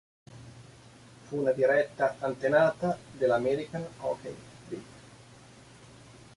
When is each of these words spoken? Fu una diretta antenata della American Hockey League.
Fu 1.25 1.35
una 1.41 1.51
diretta 1.51 2.15
antenata 2.17 2.97
della 3.15 3.35
American 3.35 3.85
Hockey 3.99 4.33
League. 4.69 4.87